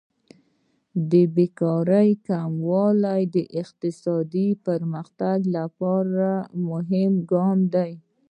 [1.11, 2.99] د بیکارۍ کمول
[3.35, 6.29] د اقتصادي پرمختګ لپاره
[6.69, 7.91] مهم ګام دی.